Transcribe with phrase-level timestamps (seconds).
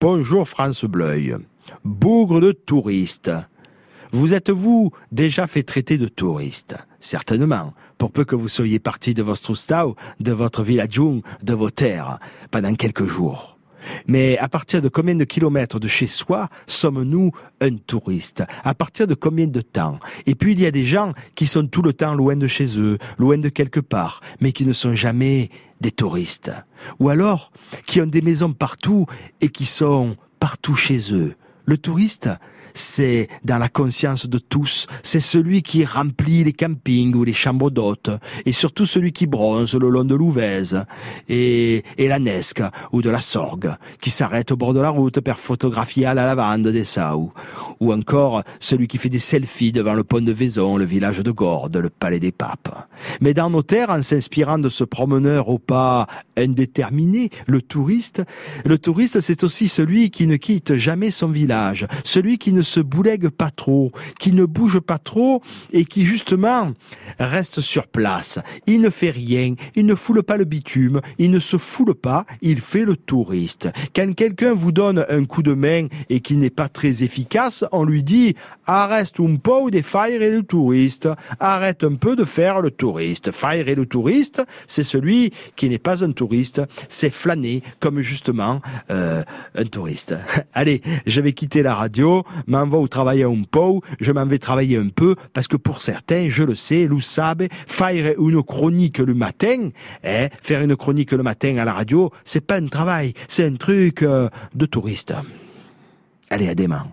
[0.00, 1.34] Bonjour France Bleuil.
[1.82, 3.32] Bougre de touristes.
[4.12, 6.76] Vous êtes-vous déjà fait traiter de touriste?
[7.00, 11.00] Certainement, pour peu que vous soyez parti de votre stau, de votre village,
[11.42, 12.20] de vos terres,
[12.52, 13.57] pendant quelques jours.
[14.06, 18.44] Mais à partir de combien de kilomètres de chez soi sommes-nous un touriste?
[18.64, 19.98] À partir de combien de temps?
[20.26, 22.78] Et puis il y a des gens qui sont tout le temps loin de chez
[22.78, 26.52] eux, loin de quelque part, mais qui ne sont jamais des touristes.
[26.98, 27.52] Ou alors
[27.86, 29.06] qui ont des maisons partout
[29.40, 31.34] et qui sont partout chez eux.
[31.64, 32.30] Le touriste,
[32.74, 37.70] c'est dans la conscience de tous, c'est celui qui remplit les campings ou les chambres
[37.70, 38.10] d'hôtes,
[38.46, 40.84] et surtout celui qui bronze le long de l'Ouvèze,
[41.28, 45.20] et, et la Nesque ou de la Sorgue, qui s'arrête au bord de la route
[45.20, 47.32] pour photographier à la lavande des Saous,
[47.80, 51.30] ou encore celui qui fait des selfies devant le pont de Vaison, le village de
[51.30, 52.88] Gordes, le palais des papes.
[53.20, 56.06] Mais dans nos terres, en s'inspirant de ce promeneur au pas
[56.36, 58.22] indéterminé, le touriste,
[58.64, 62.80] le touriste c'est aussi celui qui ne quitte jamais son village, celui qui ne se
[62.80, 65.42] boulègue pas trop, qui ne bouge pas trop
[65.72, 66.72] et qui justement
[67.18, 68.38] reste sur place.
[68.66, 72.24] Il ne fait rien, il ne foule pas le bitume, il ne se foule pas,
[72.42, 73.68] il fait le touriste.
[73.94, 77.84] Quand quelqu'un vous donne un coup de main et qui n'est pas très efficace, on
[77.84, 78.34] lui dit
[78.66, 81.08] arrête un peu de faire le touriste,
[81.40, 83.32] arrête un peu de faire le touriste.
[83.32, 88.60] Faire le touriste, c'est celui qui n'est pas un touriste, c'est flâner comme justement
[88.90, 89.22] euh,
[89.54, 90.14] un touriste.
[90.54, 94.76] Allez, je vais quitter la radio, m'en vais travailler un peu, je m'en vais travailler
[94.76, 99.14] un peu, parce que pour certains, je le sais, vous savez, faire une chronique le
[99.14, 99.70] matin,
[100.04, 103.54] hein, faire une chronique le matin à la radio, c'est pas un travail, c'est un
[103.54, 105.14] truc euh, de touriste.
[106.30, 106.84] Allez, à demain.